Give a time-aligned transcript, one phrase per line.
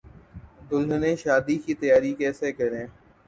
[0.69, 2.85] دلہنیں شادی کی تیاری کیسے کریں